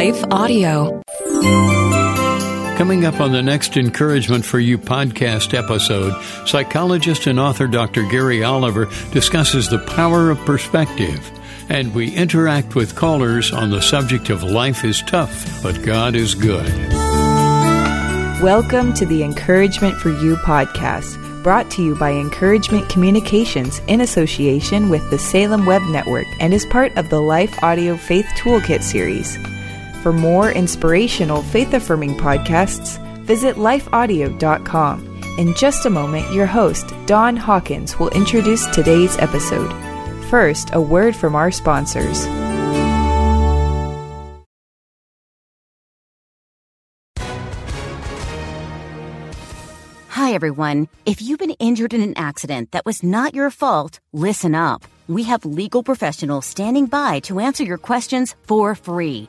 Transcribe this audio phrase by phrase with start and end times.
[0.00, 1.02] Life Audio.
[2.78, 6.14] Coming up on the next Encouragement for You podcast episode,
[6.46, 8.04] psychologist and author Dr.
[8.08, 11.30] Gary Oliver discusses the power of perspective.
[11.68, 16.34] And we interact with callers on the subject of life is tough, but God is
[16.34, 16.72] good.
[18.42, 24.88] Welcome to the Encouragement for You podcast, brought to you by Encouragement Communications in association
[24.88, 29.36] with the Salem Web Network and is part of the Life Audio Faith Toolkit series.
[30.02, 35.22] For more inspirational, faith affirming podcasts, visit lifeaudio.com.
[35.38, 39.70] In just a moment, your host, Don Hawkins, will introduce today's episode.
[40.30, 42.24] First, a word from our sponsors.
[50.08, 50.88] Hi, everyone.
[51.04, 54.82] If you've been injured in an accident that was not your fault, listen up.
[55.08, 59.28] We have legal professionals standing by to answer your questions for free.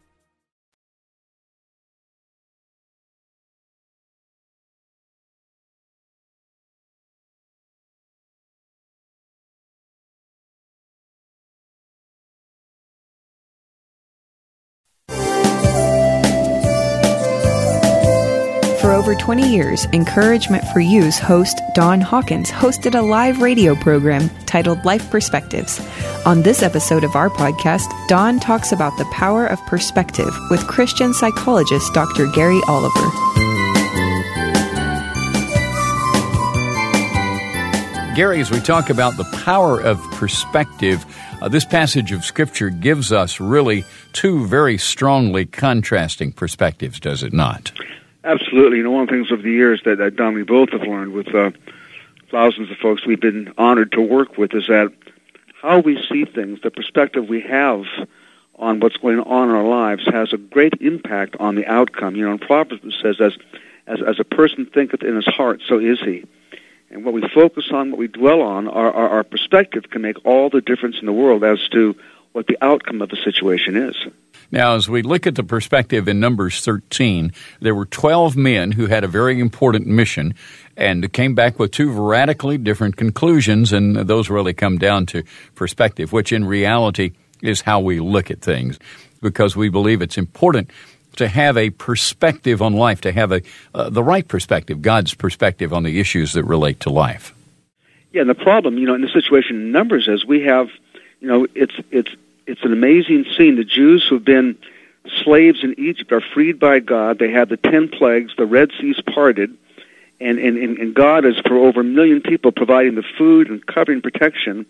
[19.31, 25.09] 20 years, Encouragement for You's host, Don Hawkins, hosted a live radio program titled Life
[25.09, 25.79] Perspectives.
[26.25, 31.13] On this episode of our podcast, Don talks about the power of perspective with Christian
[31.13, 32.27] psychologist Dr.
[32.27, 33.09] Gary Oliver.
[38.13, 41.05] Gary, as we talk about the power of perspective,
[41.41, 47.31] uh, this passage of Scripture gives us really two very strongly contrasting perspectives, does it
[47.31, 47.71] not?
[48.23, 48.77] Absolutely.
[48.77, 50.81] You know, one of the things over the years that, that Don, we both have
[50.81, 51.51] learned with uh,
[52.29, 54.93] thousands of folks we've been honored to work with is that
[55.61, 57.83] how we see things, the perspective we have
[58.55, 62.15] on what's going on in our lives has a great impact on the outcome.
[62.15, 63.33] You know, in Proverbs says, as,
[63.87, 66.25] as, as a person thinketh in his heart, so is he.
[66.91, 70.25] And what we focus on, what we dwell on, our, our, our perspective can make
[70.25, 71.95] all the difference in the world as to
[72.33, 73.95] what the outcome of a situation is.
[74.51, 77.31] Now, as we look at the perspective in Numbers 13,
[77.61, 80.35] there were 12 men who had a very important mission
[80.75, 85.23] and came back with two radically different conclusions, and those really come down to
[85.55, 87.11] perspective, which in reality
[87.41, 88.77] is how we look at things,
[89.21, 90.69] because we believe it's important
[91.15, 93.41] to have a perspective on life, to have a
[93.73, 97.33] uh, the right perspective, God's perspective on the issues that relate to life.
[98.11, 100.69] Yeah, and the problem, you know, in the situation in Numbers is we have,
[101.19, 102.09] you know, it's it's
[102.45, 103.55] it's an amazing scene.
[103.55, 104.57] The Jews who have been
[105.23, 107.19] slaves in Egypt are freed by God.
[107.19, 108.33] They have the ten plagues.
[108.37, 109.55] The Red Sea's parted,
[110.19, 114.01] and and and God is for over a million people providing the food and covering
[114.01, 114.65] protection.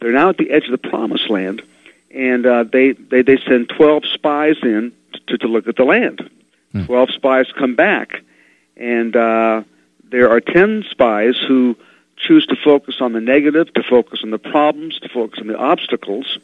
[0.00, 1.62] They're now at the edge of the Promised Land,
[2.10, 4.92] and uh, they they they send twelve spies in
[5.28, 6.28] to to look at the land.
[6.72, 6.84] Hmm.
[6.84, 8.22] Twelve spies come back,
[8.76, 9.62] and uh,
[10.04, 11.76] there are ten spies who
[12.16, 15.56] choose to focus on the negative, to focus on the problems, to focus on the
[15.56, 16.38] obstacles.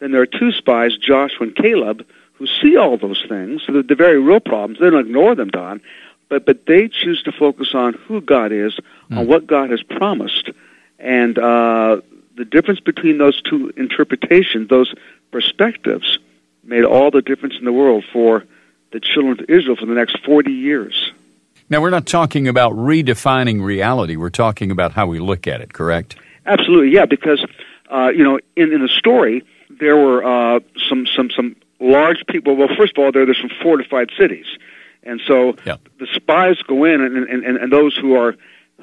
[0.00, 3.94] Then there are two spies, Joshua and Caleb, who see all those things, the, the
[3.94, 4.80] very real problems.
[4.80, 5.80] They don't ignore them, Don,
[6.28, 8.78] but but they choose to focus on who God is,
[9.10, 10.48] on what God has promised,
[10.98, 12.00] and uh,
[12.36, 14.94] the difference between those two interpretations, those
[15.30, 16.18] perspectives,
[16.64, 18.44] made all the difference in the world for
[18.92, 21.12] the children of Israel for the next forty years.
[21.68, 24.16] Now, we're not talking about redefining reality.
[24.16, 26.16] We're talking about how we look at it, correct?
[26.44, 27.04] Absolutely, yeah.
[27.04, 27.44] Because
[27.90, 29.44] uh, you know, in in the story,
[29.80, 32.56] there were uh, some some some large people.
[32.56, 34.46] Well, first of all, there there's some fortified cities,
[35.02, 35.76] and so Yeah.
[35.98, 38.36] the spies go in, and, and and those who are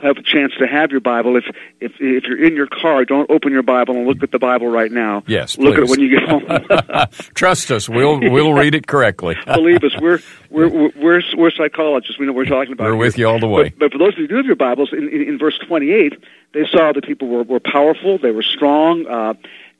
[0.04, 1.38] have a chance to have your Bible.
[1.38, 1.46] If
[1.80, 4.68] if if you're in your car, don't open your Bible and look at the Bible
[4.68, 5.24] right now.
[5.26, 6.44] Yes, look at it when you get home.
[7.34, 9.36] Trust us, we'll we'll read it correctly.
[9.46, 10.20] Believe us, we're
[10.52, 12.20] we're we're we're psychologists.
[12.20, 12.86] We know what we're talking about.
[12.86, 13.70] We're with you all the way.
[13.70, 15.58] But, but for those of you who do have your Bibles, in, in, in verse
[15.68, 16.14] 28,
[16.54, 19.34] they saw that people were, were powerful, they were strong, uh,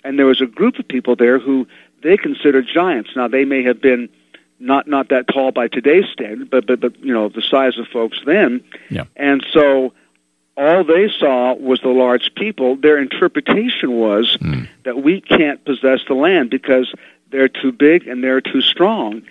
[0.08, 1.68] and there was a group of people there who
[2.02, 3.10] they considered giants.
[3.16, 4.10] Now they may have been
[4.60, 7.88] not not that tall by today's standard, but but but you know the size of
[7.88, 8.64] folks then.
[8.90, 9.04] Yeah.
[9.16, 9.94] And so
[10.56, 12.78] all they saw was the large people.
[12.78, 14.68] Their interpretation was Mm.
[14.84, 16.92] that we can't possess the land because
[17.30, 19.22] they're too big and they're too strong.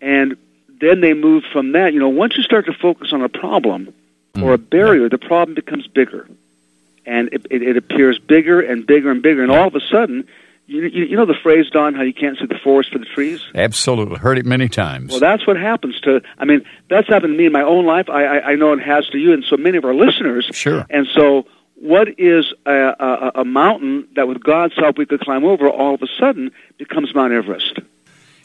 [0.00, 0.36] And
[0.80, 1.92] then they moved from that.
[1.92, 3.92] You know, once you start to focus on a problem
[4.40, 6.26] or a barrier, the problem becomes bigger,
[7.06, 9.42] and it, it, it appears bigger and bigger and bigger.
[9.42, 10.26] And all of a sudden,
[10.66, 13.04] you, you, you know the phrase, Don, how you can't see the forest for the
[13.04, 13.42] trees.
[13.54, 14.18] Absolutely.
[14.18, 15.10] Heard it many times.
[15.10, 16.22] Well, that's what happens to.
[16.38, 18.08] I mean, that's happened to me in my own life.
[18.08, 20.48] I, I, I know it has to you, and so many of our listeners.
[20.52, 20.86] Sure.
[20.88, 25.44] And so, what is a, a, a mountain that, with God's help, we could climb
[25.44, 25.68] over?
[25.68, 27.80] All of a sudden, becomes Mount Everest.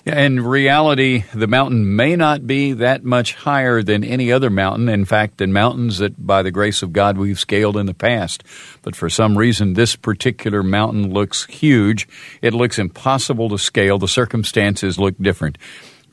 [0.07, 4.87] In reality, the mountain may not be that much higher than any other mountain.
[4.87, 8.41] In fact, than mountains that, by the grace of God, we've scaled in the past.
[8.83, 12.07] But for some reason, this particular mountain looks huge.
[12.41, 13.97] It looks impossible to scale.
[13.97, 15.57] The circumstances look different.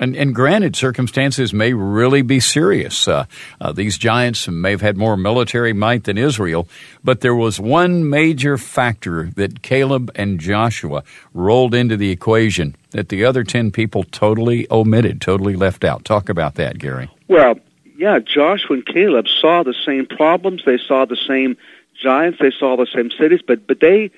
[0.01, 3.07] And, and granted, circumstances may really be serious.
[3.07, 3.27] Uh,
[3.61, 6.69] uh, these giants may have had more military might than Israel,
[7.05, 13.09] but there was one major factor that Caleb and Joshua rolled into the equation that
[13.09, 16.05] the other 10 people totally omitted, totally left out.
[16.05, 17.09] Talk about that, Gary.
[17.29, 17.59] Well,
[17.97, 20.63] yeah, Joshua and Caleb saw the same problems.
[20.67, 21.57] They saw the same
[21.95, 22.39] giants.
[22.41, 23.41] They saw the same cities.
[23.47, 24.11] But but they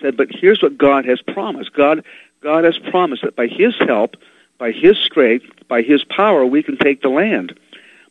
[0.00, 1.72] said, "But here's what God has promised.
[1.72, 2.04] God
[2.40, 4.16] God has promised that by His help,
[4.58, 7.58] by His strength, by His power, we can take the land."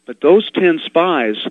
[0.05, 1.47] But those ten spies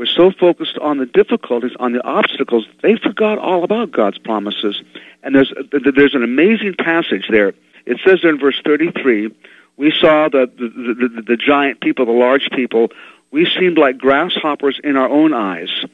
[0.00, 4.82] were so focused on the difficulties, on the obstacles, they forgot all about God's promises.
[5.22, 7.52] And there's there's an amazing passage there.
[7.84, 9.30] It says there in verse 33,
[9.76, 12.88] we saw the the, the, the, the giant people, the large people.
[13.30, 15.84] We seemed like grasshoppers in our own eyes,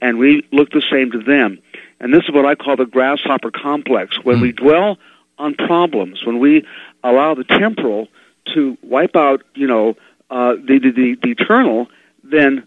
[0.00, 1.58] and we looked the same to them.
[1.98, 4.16] And this is what I call the grasshopper complex.
[4.22, 4.42] When hmm.
[4.42, 4.98] we dwell
[5.38, 6.64] on problems, when we
[7.08, 8.08] allow the temporal
[8.54, 9.96] to wipe out, you know,
[10.30, 11.88] uh, the, the, the, the eternal,
[12.22, 12.66] then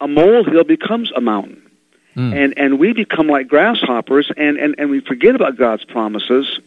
[0.00, 1.60] a molehill becomes a mountain.
[2.32, 6.60] And, and we become like grasshoppers, and, and, and we forget about God's promises.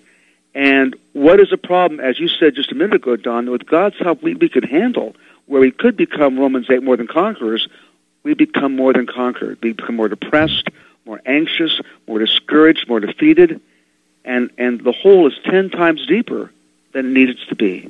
[0.54, 3.98] And what is a problem, as you said just a minute ago, Don, with God's
[3.98, 5.16] help, we, we could handle
[5.46, 7.68] where we could become Romans 8 more than conquerors,
[8.24, 9.58] we become more than conquered.
[9.64, 10.68] We become more depressed,
[11.06, 13.62] more anxious, more discouraged, more defeated,
[14.26, 16.52] and, and the hole is 10 times deeper
[16.94, 17.90] than it needs to be.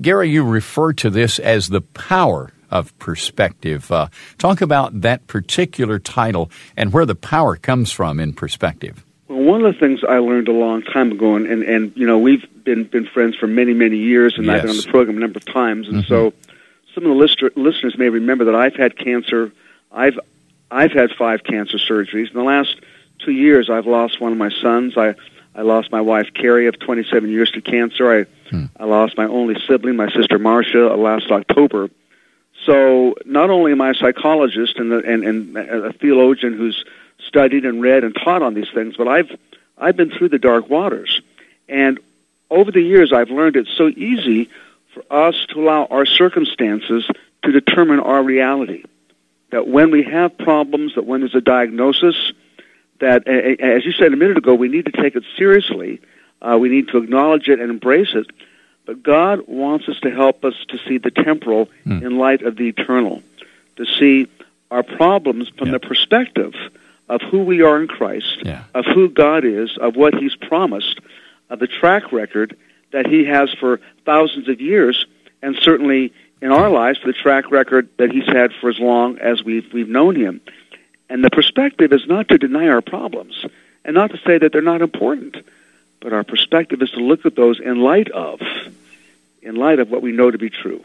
[0.00, 3.90] Gary, you refer to this as the power of perspective.
[3.90, 4.08] Uh,
[4.38, 9.04] talk about that particular title and where the power comes from in perspective.
[9.26, 12.06] Well, one of the things I learned a long time ago, and, and, and you
[12.06, 14.84] know, we've been, been friends for many, many years, and I've been on Yes.
[14.84, 16.32] the program a number of times, and so
[16.94, 19.52] some of the lister, listeners may remember that I've had cancer.
[19.92, 20.18] I've
[20.70, 22.28] I've had five cancer surgeries.
[22.28, 22.76] In the last
[23.18, 24.96] two years, I've lost one of my sons.
[24.96, 25.14] I
[25.54, 28.20] I lost my wife Carrie of 27 years to cancer.
[28.20, 28.66] I hmm.
[28.76, 31.90] I lost my only sibling, my sister Marcia, last October.
[32.66, 36.84] So not only am I a psychologist and, and, and a theologian who's
[37.26, 39.30] studied and read and taught on these things, but I've
[39.78, 41.20] I've been through the dark waters,
[41.68, 41.98] and
[42.50, 44.50] over the years I've learned it's so easy
[44.92, 47.08] for us to allow our circumstances
[47.44, 48.84] to determine our reality.
[49.50, 52.32] That when we have problems, that when there's a diagnosis,
[53.00, 56.00] that as you said a minute ago, we need to take it seriously.
[56.40, 58.26] Uh, we need to acknowledge it and embrace it.
[58.86, 62.68] But God wants us to help us to see the temporal in light of the
[62.68, 63.22] eternal,
[63.76, 64.26] to see
[64.70, 65.72] our problems from Yeah.
[65.72, 66.54] the perspective
[67.08, 68.62] of who we are in Christ, Yeah.
[68.74, 71.00] of who God is, of what He's promised,
[71.50, 72.56] of the track record
[72.92, 75.06] that He has for thousands of years,
[75.42, 79.44] and certainly in our lives, the track record that He's had for as long as
[79.44, 80.40] we've, we've known Him.
[81.10, 83.44] And the perspective is not to deny our problems
[83.84, 85.36] and not to say that they're not important,
[86.00, 88.40] but our perspective is to look at those in light of,
[89.42, 90.82] in light of what we know to be true.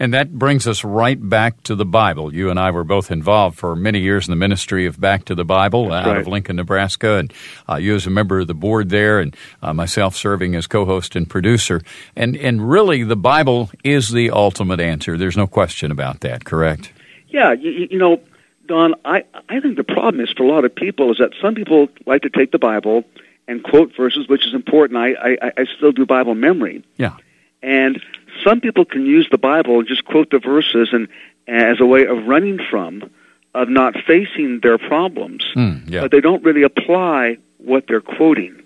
[0.00, 2.32] And that brings us right back to the Bible.
[2.32, 5.34] You and I were both involved for many years in the ministry of Back to
[5.34, 6.26] the Bible out of.
[6.26, 7.18] Lincoln, Nebraska.
[7.18, 7.32] And
[7.68, 10.86] uh, you as a member of the board there, and uh, myself serving as co
[10.86, 11.82] host and producer.
[12.16, 15.18] And, and really, the Bible is the ultimate answer.
[15.18, 16.92] There's no question about that, correct?
[17.28, 18.22] Yeah, you, you know,
[18.70, 21.56] Don, I, I think the problem is for a lot of people is that some
[21.56, 23.02] people like to take the Bible
[23.48, 24.96] and quote verses, which is important.
[24.96, 26.84] I, I, I still do Bible memory.
[26.96, 27.16] Yeah.
[27.62, 28.00] And
[28.44, 31.08] some people can use the Bible and just quote the verses and
[31.48, 33.10] as a way of running from,
[33.54, 36.02] of not facing their problems, Mm, yeah.
[36.02, 38.62] but they don't really apply what they're quoting.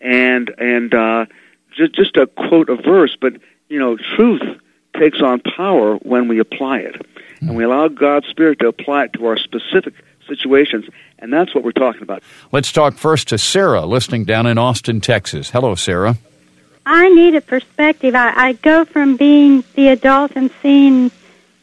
[0.00, 1.26] And and uh,
[1.76, 3.34] just just to quote a verse, but
[3.68, 4.42] you know, truth
[4.98, 7.06] takes on power when we apply it,
[7.40, 9.94] and we allow God's Spirit to apply it to our specific
[10.26, 10.86] situations,
[11.18, 12.22] and that's what we're talking about.
[12.52, 15.50] Let's talk first to Sarah, listening down in Austin, Texas.
[15.50, 16.16] Hello, Sarah.
[16.86, 18.14] I need a perspective.
[18.14, 21.10] I, I go from being the adult and seeing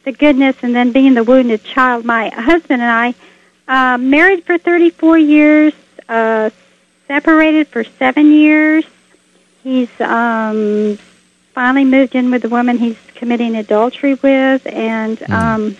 [0.04, 2.04] the goodness and then being the wounded child.
[2.04, 3.14] My husband and
[3.68, 5.72] I, uh, married for 34 years,
[6.08, 6.50] uh,
[7.06, 8.84] separated for seven years.
[9.62, 10.98] He's um,
[11.52, 15.30] finally moved in with the woman he's committing adultery with, and mm.
[15.30, 15.76] um,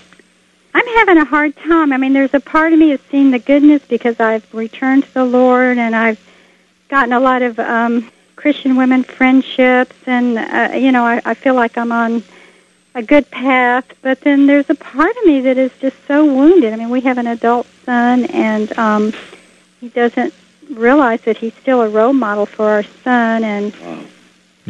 [0.75, 1.92] I'm having a hard time.
[1.92, 5.14] I mean, there's a part of me that's seeing the goodness because I've returned to
[5.14, 6.21] the Lord and I've
[6.88, 11.54] gotten a lot of um, Christian women friendships, and uh, you know, I, I feel
[11.54, 12.25] like I'm on
[12.95, 13.85] a good path.
[14.02, 16.73] But then there's a part of me that is just so wounded.
[16.73, 19.12] I mean, we have an adult son, and um,
[19.80, 20.35] he doesn't
[20.71, 23.73] realize that he's still a role model for our son, and.
[23.76, 24.04] Wow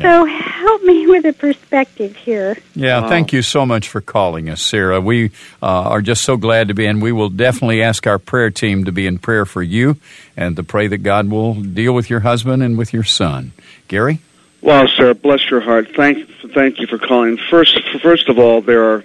[0.00, 2.56] so help me with a perspective here.
[2.74, 3.08] Yeah, wow.
[3.08, 5.00] thank you so much for calling us, Sarah.
[5.00, 5.30] We
[5.62, 8.84] uh, are just so glad to be, and we will definitely ask our prayer team
[8.84, 9.96] to be in prayer for you
[10.36, 13.52] and to pray that God will deal with your husband and with your son.
[13.88, 14.20] Gary?
[14.60, 15.94] Well, Sarah, bless your heart.
[15.94, 17.36] Thank, thank you for calling.
[17.36, 19.04] First, first of all, there are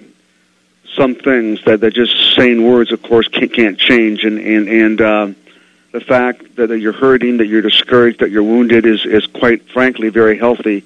[0.95, 5.01] some things that, that just saying words, of course, can't, can't change, and and and.
[5.01, 5.33] Uh,
[5.93, 10.09] the fact that you're hurting, that you're discouraged, that you're wounded is, is quite frankly
[10.09, 10.83] very healthy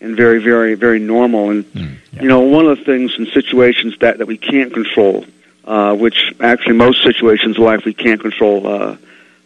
[0.00, 1.50] and very, very, very normal.
[1.50, 2.22] And, mm, yeah.
[2.22, 5.24] you know, one of the things in situations that, that we can't control,
[5.64, 8.96] uh, which actually most situations in life we can't control, uh,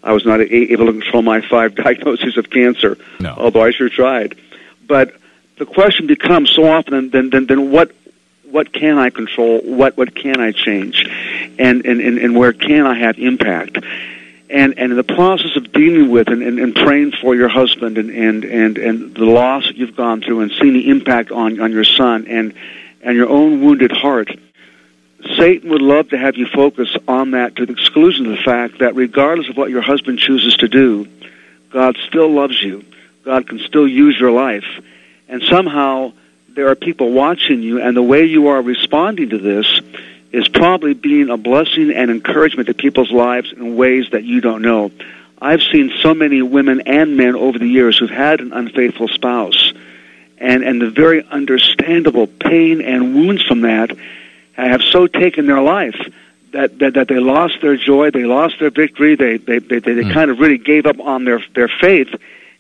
[0.03, 3.35] I was not able to control my five diagnoses of cancer, no.
[3.37, 4.35] although I sure tried.
[4.87, 5.15] But
[5.59, 7.93] the question becomes so often, then, then, then what,
[8.45, 9.61] what can I control?
[9.61, 11.07] What, what can I change?
[11.59, 13.77] And, and, and, and where can I have impact?
[14.53, 17.97] And and in the process of dealing with and, and, and praying for your husband
[17.99, 21.61] and, and, and, and the loss that you've gone through and seeing the impact on,
[21.61, 22.55] on your son and
[23.01, 24.31] and your own wounded heart,
[25.37, 28.79] Satan would love to have you focus on that to the exclusion of the fact
[28.79, 31.09] that regardless of what your husband chooses to do,
[31.71, 32.85] God still loves you.
[33.25, 34.65] God can still use your life.
[35.29, 36.13] And somehow
[36.49, 39.81] there are people watching you and the way you are responding to this
[40.33, 44.63] is probably being a blessing and encouragement to people's lives in ways that you don't
[44.63, 44.91] know.
[45.41, 49.73] I've seen so many women and men over the years who've had an unfaithful spouse,
[50.39, 53.91] and, and the very understandable pain and wounds from that
[54.55, 55.97] have so taken their life
[56.53, 59.93] that, that, that they lost their joy, they lost their victory, they, they, they, they
[59.93, 60.13] mm.
[60.13, 62.15] kind of really gave up on their, their faith.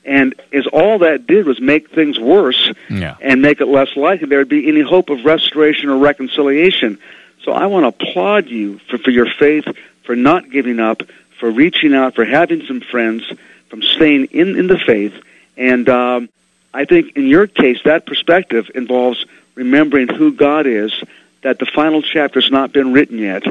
[0.04, 3.16] And is all that did was make things worse yeah.
[3.20, 6.98] and make it less likely there would be any hope of restoration or reconciliation.
[7.42, 9.64] So I want to applaud you for, for your faith,
[10.04, 11.02] for not giving up,
[11.38, 13.30] for reaching out, for having some friends,
[13.68, 15.14] from staying in, in the faith.
[15.56, 16.28] And um,
[16.72, 20.92] I think in your case, that perspective involves remembering who God is,
[21.42, 23.42] that the final chapter has not been written yet,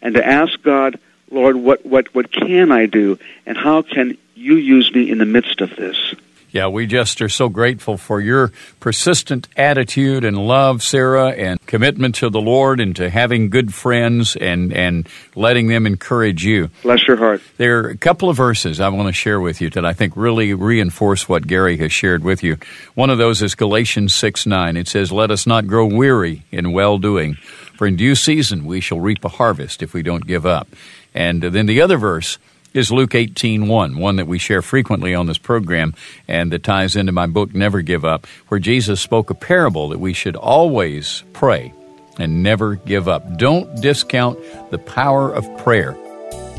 [0.00, 0.98] and to ask God,
[1.30, 5.26] Lord, what, what, what can I do, and how can you use me in the
[5.26, 6.14] midst of this?
[6.52, 12.16] Yeah, we just are so grateful for your persistent attitude and love, Sarah, and commitment
[12.16, 16.70] to the Lord and to having good friends and, and letting them encourage you.
[16.82, 17.40] Bless your heart.
[17.56, 20.16] There are a couple of verses I want to share with you that I think
[20.16, 22.56] really reinforce what Gary has shared with you.
[22.94, 24.76] One of those is Galatians 6 9.
[24.76, 28.80] It says, Let us not grow weary in well doing, for in due season we
[28.80, 30.66] shall reap a harvest if we don't give up.
[31.14, 32.38] And then the other verse,
[32.72, 35.94] is Luke 18 1, one that we share frequently on this program
[36.28, 39.98] and that ties into my book, Never Give Up, where Jesus spoke a parable that
[40.00, 41.72] we should always pray
[42.18, 43.38] and never give up.
[43.38, 44.38] Don't discount
[44.70, 45.96] the power of prayer.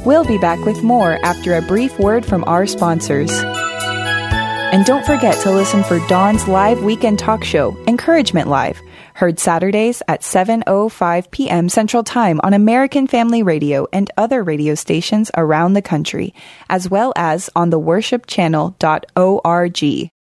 [0.05, 3.31] We'll be back with more after a brief word from our sponsors.
[4.71, 8.81] And don't forget to listen for Don's live weekend talk show, Encouragement Live
[9.13, 11.69] Heard Saturdays at 7:05 p.m.
[11.69, 16.33] Central Time on American Family Radio and other radio stations around the country,
[16.69, 20.11] as well as on the worshipchannel.org.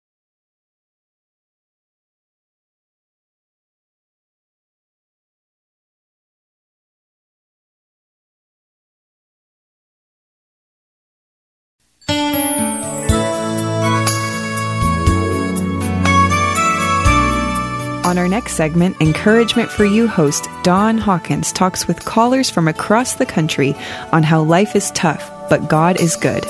[18.31, 23.75] next segment, Encouragement for You host Don Hawkins talks with callers from across the country
[24.13, 26.47] on how life is tough, but God is good.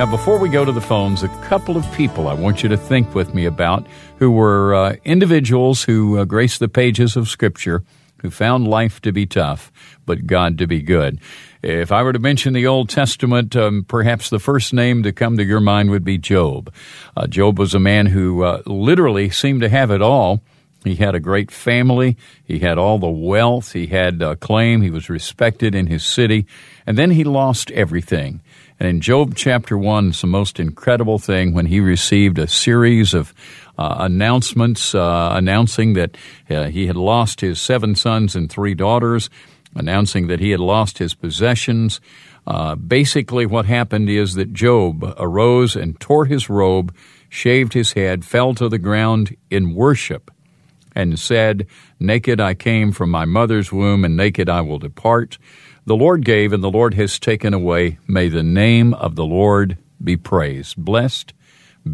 [0.00, 2.76] Now, before we go to the phones, a couple of people I want you to
[2.78, 3.86] think with me about
[4.16, 7.84] who were uh, individuals who uh, graced the pages of Scripture,
[8.22, 9.72] who found life to be tough,
[10.06, 11.20] but God to be good.
[11.62, 15.36] If I were to mention the Old Testament, um, perhaps the first name to come
[15.36, 16.72] to your mind would be Job.
[17.16, 20.40] Uh, Job was a man who uh, literally seemed to have it all.
[20.84, 22.16] He had a great family.
[22.42, 23.72] He had all the wealth.
[23.72, 24.80] He had uh, claim.
[24.80, 26.46] He was respected in his city.
[26.86, 28.40] And then he lost everything.
[28.78, 33.12] And in Job chapter 1, it's the most incredible thing when he received a series
[33.12, 33.34] of
[33.80, 36.14] uh, announcements uh, announcing that
[36.50, 39.30] uh, he had lost his seven sons and three daughters,
[39.74, 41.98] announcing that he had lost his possessions.
[42.46, 46.94] Uh, basically, what happened is that Job arose and tore his robe,
[47.30, 50.30] shaved his head, fell to the ground in worship,
[50.94, 51.66] and said,
[51.98, 55.38] Naked I came from my mother's womb, and naked I will depart.
[55.86, 57.98] The Lord gave, and the Lord has taken away.
[58.06, 60.76] May the name of the Lord be praised.
[60.76, 61.32] Blessed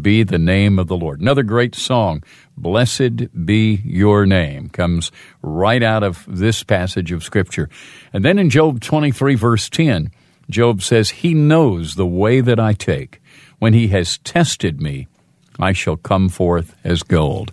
[0.01, 1.21] be the name of the Lord.
[1.21, 2.23] Another great song,
[2.55, 7.69] Blessed be your name, comes right out of this passage of Scripture.
[8.13, 10.11] And then in Job 23, verse 10,
[10.49, 13.21] Job says, He knows the way that I take.
[13.59, 15.07] When he has tested me,
[15.59, 17.51] I shall come forth as gold.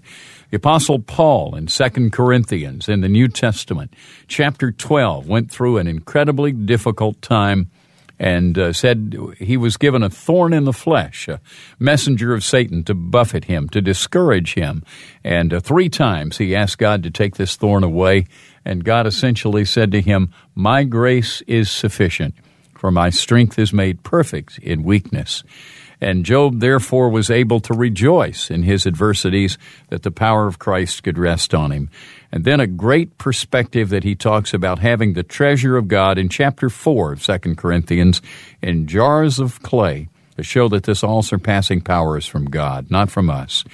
[0.50, 3.95] The Apostle Paul in 2 Corinthians in the New Testament,
[4.29, 7.71] chapter 12, went through an incredibly difficult time
[8.18, 11.40] and uh, said he was given a thorn in the flesh, a
[11.78, 14.85] messenger of Satan to buffet him, to discourage him.
[15.23, 18.26] And uh, three times he asked God to take this thorn away,
[18.64, 22.35] and God essentially said to him, My grace is sufficient,
[22.76, 25.42] for my strength is made perfect in weakness.
[26.04, 29.56] And Job therefore was able to rejoice in his adversities
[29.88, 31.88] that the power of Christ could rest on him.
[32.30, 36.28] And then a great perspective that he talks about having the treasure of God in
[36.28, 38.20] chapter 4 of 2 Corinthians
[38.61, 43.11] in jars of clay to show that this all surpassing power is from God, not
[43.11, 43.64] from us.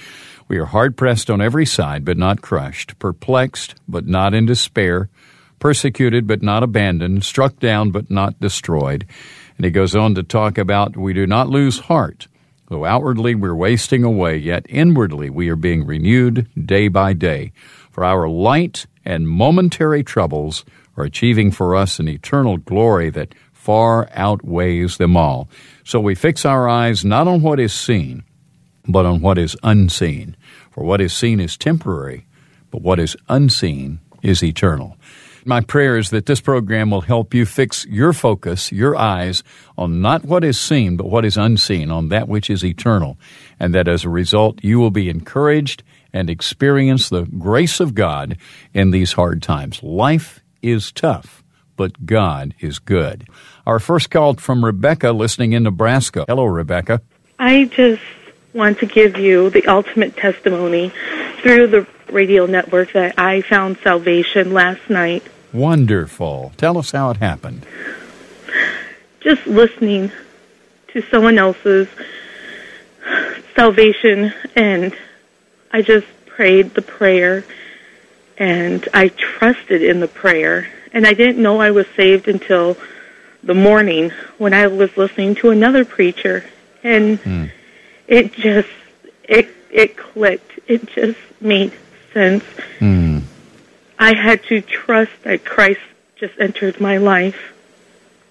[0.47, 5.09] We are hard pressed on every side, but not crushed, perplexed, but not in despair,
[5.59, 9.05] persecuted, but not abandoned, struck down, but not destroyed.
[9.61, 12.27] And he goes on to talk about we do not lose heart.
[12.69, 17.51] Though outwardly we're wasting away, yet inwardly we are being renewed day by day.
[17.91, 20.65] For our light and momentary troubles
[20.97, 25.47] are achieving for us an eternal glory that far outweighs them all.
[25.83, 28.23] So we fix our eyes not on what is seen,
[28.87, 30.35] but on what is unseen.
[30.71, 32.25] For what is seen is temporary,
[32.71, 34.97] but what is unseen is eternal.
[35.43, 39.43] My prayer is that this program will help you fix your focus, your eyes
[39.77, 43.17] on not what is seen, but what is unseen, on that which is eternal.
[43.59, 48.37] And that as a result, you will be encouraged and experience the grace of God
[48.73, 49.81] in these hard times.
[49.81, 51.43] Life is tough,
[51.75, 53.27] but God is good.
[53.65, 56.25] Our first call from Rebecca, listening in Nebraska.
[56.27, 57.01] Hello, Rebecca.
[57.39, 58.01] I just
[58.53, 60.91] want to give you the ultimate testimony
[61.41, 65.23] through the radio network that I found salvation last night.
[65.53, 66.53] Wonderful.
[66.57, 67.65] Tell us how it happened.
[69.19, 70.11] Just listening
[70.89, 71.87] to someone else's
[73.55, 74.95] salvation, and
[75.71, 77.43] I just prayed the prayer,
[78.37, 80.67] and I trusted in the prayer.
[80.93, 82.77] And I didn't know I was saved until
[83.43, 86.43] the morning when I was listening to another preacher,
[86.83, 87.45] and hmm.
[88.07, 88.69] it just
[89.23, 90.59] it it clicked.
[90.67, 91.73] It just made
[92.13, 92.43] sense.
[92.79, 93.23] Mm.
[93.99, 95.81] I had to trust that Christ
[96.15, 97.53] just entered my life,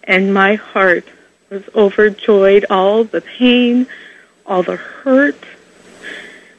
[0.04, 1.04] and my heart
[1.48, 2.66] was overjoyed.
[2.70, 3.86] All the pain,
[4.46, 5.42] all the hurt,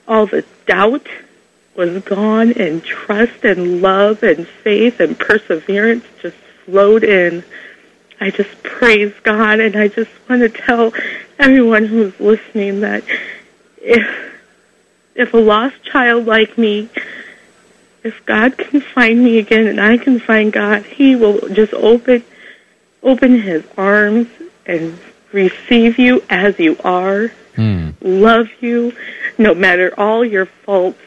[0.07, 1.07] all the doubt
[1.75, 7.43] was gone, and trust and love and faith and perseverance just flowed in.
[8.19, 10.93] I just praise God, and I just want to tell
[11.39, 13.03] everyone who's listening that
[13.77, 14.30] if
[15.15, 16.89] if a lost child like me,
[18.03, 22.23] if God can find me again and I can find God, He will just open
[23.03, 24.27] open His arms
[24.65, 24.97] and
[25.31, 27.95] receive you as you are, mm.
[28.01, 28.93] love you,
[29.37, 30.99] no matter all your faults.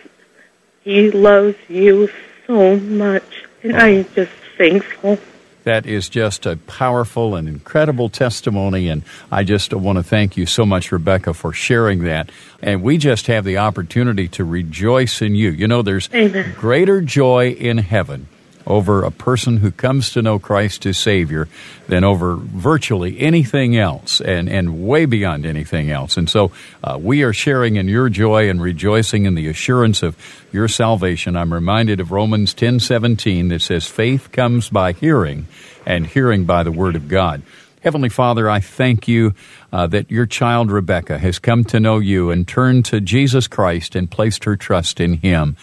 [0.83, 2.11] He loves you
[2.47, 3.79] so much, and oh.
[3.79, 5.19] I'm just thankful.
[5.65, 8.89] That is just a powerful and incredible testimony.
[8.89, 12.31] And I just want to thank you so much, Rebecca, for sharing that.
[12.63, 15.51] And we just have the opportunity to rejoice in you.
[15.51, 16.55] You know, there's Amen.
[16.59, 18.29] greater joy in heaven
[18.67, 21.49] over a person who comes to know Christ as Savior
[21.89, 26.17] than over virtually anything else and, and way beyond anything else.
[26.17, 26.51] And so
[26.83, 30.17] uh, we are sharing in your joy and rejoicing in the assurance of
[30.53, 31.37] your salvation.
[31.37, 35.47] I'm reminded of Romans 10 17 that says, Faith comes by hearing,
[35.85, 37.43] and hearing by the Word of God.
[37.85, 39.35] Heavenly Father, I thank you
[39.71, 43.95] uh, that your child Rebecca has come to know you and turned to Jesus Christ
[43.95, 45.55] and placed her trust in Him.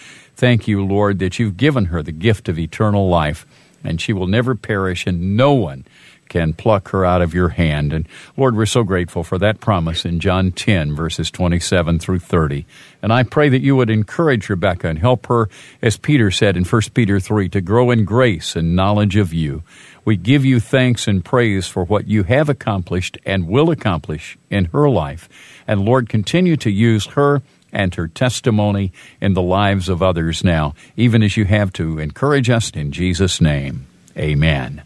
[0.41, 3.45] Thank you, Lord, that you've given her the gift of eternal life,
[3.83, 5.85] and she will never perish, and no one
[6.29, 7.93] can pluck her out of your hand.
[7.93, 12.65] And Lord, we're so grateful for that promise in John 10, verses 27 through 30.
[13.03, 15.47] And I pray that you would encourage Rebecca and help her,
[15.79, 19.61] as Peter said in 1 Peter 3, to grow in grace and knowledge of you.
[20.05, 24.65] We give you thanks and praise for what you have accomplished and will accomplish in
[24.73, 25.29] her life.
[25.67, 30.73] And Lord, continue to use her and her testimony in the lives of others now,
[30.95, 33.87] even as you have to encourage us in Jesus' name.
[34.17, 34.83] Amen.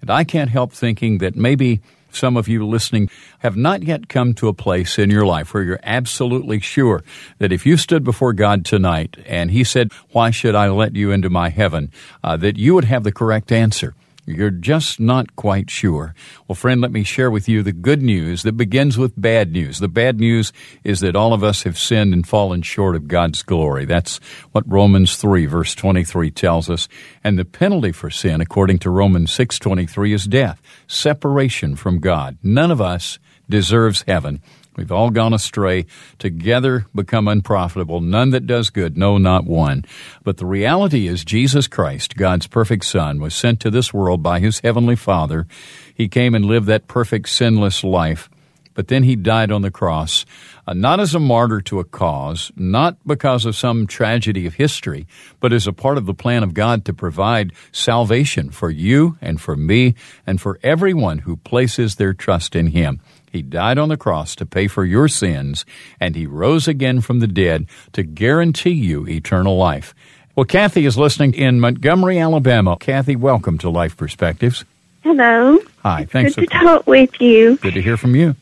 [0.00, 4.34] And I can't help thinking that maybe some of you listening have not yet come
[4.34, 7.04] to a place in your life where you're absolutely sure
[7.38, 11.10] that if you stood before God tonight and He said, Why should I let you
[11.10, 11.92] into my heaven?
[12.24, 13.94] Uh, that you would have the correct answer.
[14.26, 16.12] You're just not quite sure.
[16.48, 19.78] Well, friend, let me share with you the good news that begins with bad news.
[19.78, 23.44] The bad news is that all of us have sinned and fallen short of God's
[23.44, 23.84] glory.
[23.84, 24.18] That's
[24.50, 26.88] what Romans 3 verse 23 tells us.
[27.22, 32.36] And the penalty for sin, according to Romans 6:23, is death, separation from God.
[32.42, 34.42] None of us deserves heaven.
[34.76, 35.86] We've all gone astray,
[36.18, 39.84] together become unprofitable, none that does good, no, not one.
[40.22, 44.40] But the reality is Jesus Christ, God's perfect Son, was sent to this world by
[44.40, 45.46] his heavenly Father.
[45.94, 48.28] He came and lived that perfect, sinless life.
[48.74, 50.26] But then he died on the cross,
[50.66, 55.06] Uh, not as a martyr to a cause, not because of some tragedy of history,
[55.38, 59.40] but as a part of the plan of God to provide salvation for you and
[59.40, 59.94] for me
[60.26, 63.00] and for everyone who places their trust in him.
[63.30, 65.66] He died on the cross to pay for your sins,
[66.00, 69.94] and He rose again from the dead to guarantee you eternal life.
[70.34, 72.76] Well, Kathy is listening in Montgomery, Alabama.
[72.78, 74.64] Kathy, welcome to Life Perspectives.
[75.02, 75.58] Hello.
[75.82, 77.56] Hi, thanks Good for to talk with you.
[77.58, 78.36] Good to hear from you.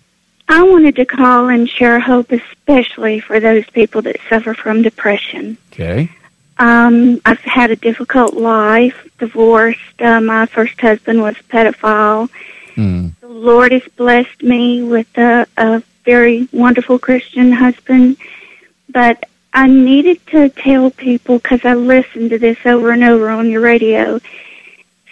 [0.48, 5.57] I wanted to call and share hope, especially for those people that suffer from depression.
[5.72, 6.11] Okay.
[6.59, 10.00] Um, I've had a difficult life, divorced.
[10.00, 12.30] Uh, my first husband was a pedophile.
[12.74, 13.09] Hmm.
[13.20, 18.18] The Lord has blessed me with a, a very wonderful Christian husband,
[18.88, 23.50] but I needed to tell people because I listened to this over and over on
[23.50, 24.20] your radio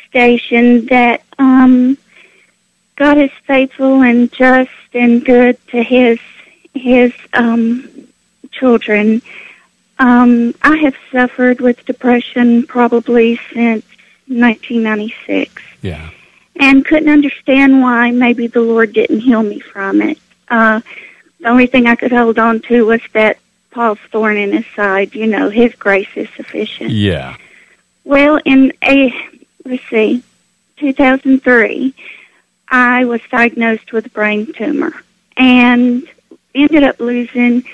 [0.09, 1.97] station that um,
[2.97, 6.19] God is faithful and just and good to His
[6.75, 7.89] His um,
[8.51, 9.23] children.
[9.99, 13.85] Um, I have suffered with depression probably since
[14.27, 16.11] 1996 Yeah.
[16.57, 20.19] and couldn't understand why maybe the Lord didn't heal me from it.
[20.49, 20.81] Uh,
[21.41, 23.39] the only thing I could hold on to was that
[23.71, 25.15] Paul's thorn in his side.
[25.15, 26.91] You know, His grace is sufficient.
[26.91, 27.37] Yeah.
[28.05, 29.13] Well, in a
[29.65, 30.23] let's see,
[30.79, 31.95] 2003,
[32.73, 34.93] I was diagnosed with a brain tumor
[35.37, 36.09] and
[36.55, 37.65] ended up losing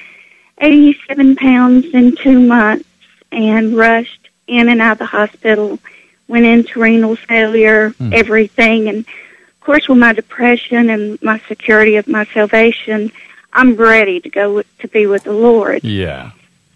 [0.58, 2.84] 87 pounds in two months
[3.30, 5.78] and rushed in and out of the hospital.
[6.26, 8.12] Went into renal failure, Hmm.
[8.12, 13.12] everything, and of course, with my depression and my security of my salvation,
[13.52, 15.84] I'm ready to go to be with the Lord.
[15.84, 16.32] Yeah.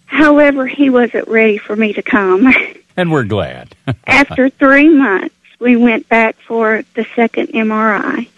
[0.07, 2.55] However, He wasn't ready for me to come.
[2.95, 3.75] And we're glad.
[4.07, 8.29] After three months, we went back for the second MRI.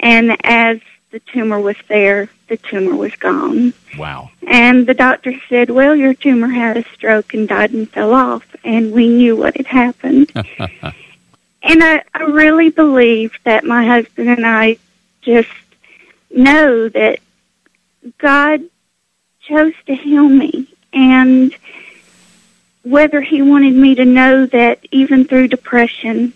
[0.00, 3.72] And as the tumor was there, the tumor was gone.
[3.96, 4.30] wow.
[4.46, 8.44] And the doctor said, Well, your tumor had a stroke and died and fell off.
[8.64, 10.32] And we knew what had happened.
[10.34, 14.78] and I, I really believe that my husband and I
[15.22, 15.48] just
[16.30, 17.20] know that
[18.18, 18.62] God
[19.40, 20.68] chose to heal me.
[20.92, 21.56] And
[22.82, 26.32] whether he wanted me to know that even through depression,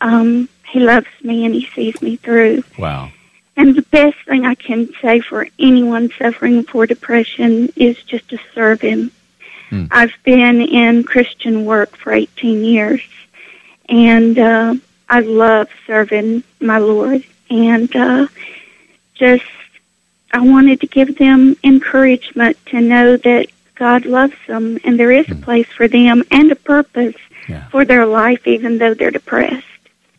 [0.00, 2.62] um, he loves me and he sees me through.
[2.78, 3.10] Wow.
[3.56, 8.38] And the best thing I can say for anyone suffering for depression is just to
[8.54, 9.10] serve him.
[9.68, 9.84] Hmm.
[9.90, 13.02] I've been in Christian work for 18 years,
[13.88, 14.74] and uh,
[15.08, 17.24] I love serving my Lord.
[17.50, 18.28] And uh,
[19.14, 19.44] just,
[20.32, 25.28] I wanted to give them encouragement to know that God loves them and there is
[25.30, 27.16] a place for them and a purpose
[27.48, 27.66] Yeah.
[27.70, 29.66] for their life, even though they're depressed.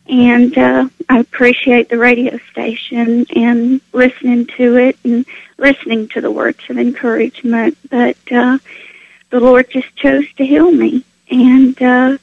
[0.08, 5.24] And uh, I appreciate the radio station and listening to it and
[5.58, 7.78] listening to the words of encouragement.
[7.88, 8.58] But uh,
[9.30, 12.18] the Lord just chose to heal me, and uh,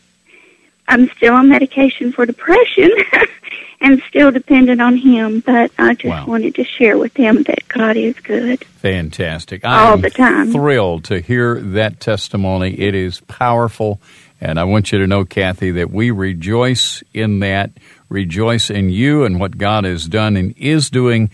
[0.88, 2.92] I'm still on medication for depression
[3.82, 5.40] and still dependent on Him.
[5.40, 6.26] But I just Wow.
[6.26, 8.64] wanted to share with them that God is good.
[8.66, 9.64] Fantastic.
[9.66, 10.52] All I'm the time.
[10.52, 12.78] thrilled to hear that testimony.
[12.80, 14.02] It is powerful.
[14.42, 17.72] And I want you to know, Kathy, that we rejoice in that,
[18.08, 21.30] rejoice in you and what God has done and is doing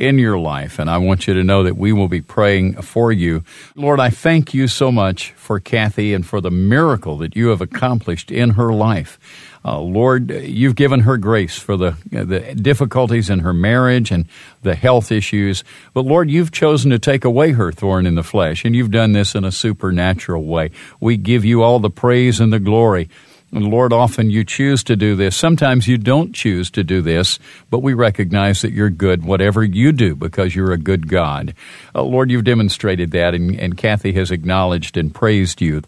[0.00, 0.78] in your life.
[0.78, 3.44] And I want you to know that we will be praying for you.
[3.76, 7.60] Lord, I thank you so much for Kathy and for the miracle that you have
[7.60, 9.18] accomplished in her life.
[9.62, 14.24] Uh, Lord, you've given her grace for the, the difficulties in her marriage and
[14.62, 15.64] the health issues.
[15.92, 19.12] But Lord, you've chosen to take away her thorn in the flesh, and you've done
[19.12, 20.70] this in a supernatural way.
[20.98, 23.10] We give you all the praise and the glory.
[23.52, 25.36] And Lord, often you choose to do this.
[25.36, 29.90] Sometimes you don't choose to do this, but we recognize that you're good, whatever you
[29.90, 31.54] do, because you're a good God.
[31.94, 35.82] Uh, Lord, you've demonstrated that, and, and Kathy has acknowledged and praised you.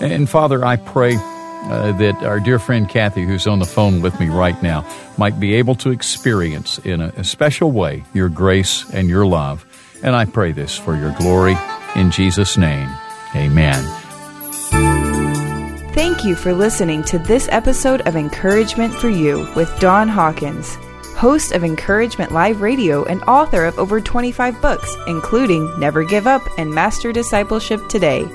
[0.00, 1.16] And Father, I pray.
[1.64, 4.86] Uh, that our dear friend Kathy, who's on the phone with me right now,
[5.18, 9.66] might be able to experience in a, a special way your grace and your love.
[10.04, 11.56] And I pray this for your glory
[11.96, 12.88] in Jesus' name.
[13.34, 13.82] Amen.
[15.92, 20.76] Thank you for listening to this episode of Encouragement for You with Don Hawkins,
[21.16, 26.42] host of Encouragement Live Radio and author of over 25 books, including Never Give Up
[26.58, 28.26] and Master Discipleship Today.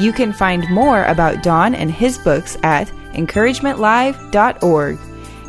[0.00, 4.98] You can find more about Don and his books at encouragementlive.org.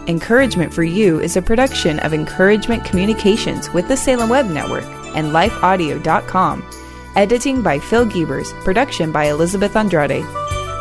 [0.07, 4.83] Encouragement for You is a production of Encouragement Communications with the Salem Web Network
[5.15, 6.69] and lifeaudio.com.
[7.15, 10.25] Editing by Phil Giebers, production by Elizabeth Andrade.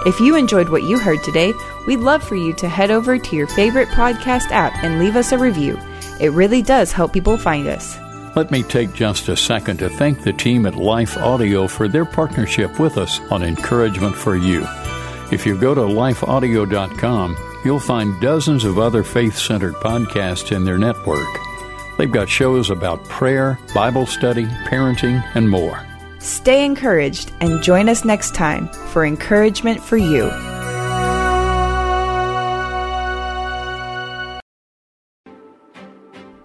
[0.04, 1.52] If you enjoyed what you heard today,
[1.86, 5.30] we'd love for you to head over to your favorite podcast app and leave us
[5.30, 5.78] a review.
[6.18, 7.96] It really does help people find us.
[8.36, 12.04] Let me take just a second to thank the team at Life Audio for their
[12.04, 14.64] partnership with us on Encouragement for You.
[15.32, 20.78] If you go to lifeaudio.com, you'll find dozens of other faith centered podcasts in their
[20.78, 21.28] network.
[21.98, 25.84] They've got shows about prayer, Bible study, parenting, and more.
[26.20, 30.49] Stay encouraged and join us next time for Encouragement for You.